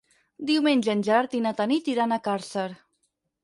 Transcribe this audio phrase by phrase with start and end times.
[0.51, 2.69] Diumenge en Gerard i na Tanit iran a Càrcer.